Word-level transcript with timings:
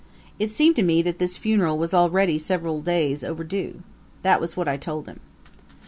It 0.39 0.49
seemed 0.49 0.75
to 0.77 0.81
me 0.81 1.03
that 1.03 1.19
this 1.19 1.37
funeral 1.37 1.77
was 1.77 1.93
already 1.93 2.39
several 2.39 2.81
days 2.81 3.23
overdue. 3.23 3.83
That 4.23 4.41
was 4.41 4.57
what 4.57 4.67
I 4.67 4.75
told 4.75 5.05
him. 5.07 5.19